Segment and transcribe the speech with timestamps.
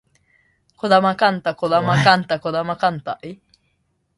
[0.77, 3.39] 児玉幹太児玉幹太児玉幹太